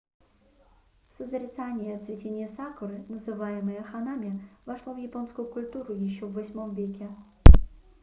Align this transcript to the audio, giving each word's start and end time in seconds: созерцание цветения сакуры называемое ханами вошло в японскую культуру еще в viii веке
созерцание 1.15 1.99
цветения 1.99 2.47
сакуры 2.57 3.05
называемое 3.07 3.83
ханами 3.83 4.41
вошло 4.65 4.95
в 4.95 4.97
японскую 4.97 5.47
культуру 5.47 5.93
еще 5.93 6.25
в 6.25 6.35
viii 6.39 6.73
веке 6.73 7.07